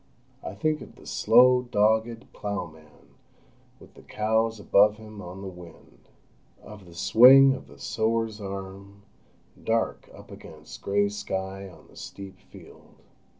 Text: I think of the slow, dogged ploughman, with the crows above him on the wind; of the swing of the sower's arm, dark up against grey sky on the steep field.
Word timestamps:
I 0.43 0.55
think 0.55 0.81
of 0.81 0.95
the 0.95 1.05
slow, 1.05 1.61
dogged 1.61 2.25
ploughman, 2.33 2.89
with 3.79 3.93
the 3.93 4.01
crows 4.01 4.59
above 4.59 4.97
him 4.97 5.21
on 5.21 5.43
the 5.43 5.47
wind; 5.47 6.07
of 6.63 6.87
the 6.87 6.95
swing 6.95 7.53
of 7.53 7.67
the 7.67 7.77
sower's 7.77 8.41
arm, 8.41 9.03
dark 9.63 10.09
up 10.11 10.31
against 10.31 10.81
grey 10.81 11.07
sky 11.09 11.69
on 11.69 11.87
the 11.87 11.95
steep 11.95 12.39
field. 12.49 12.95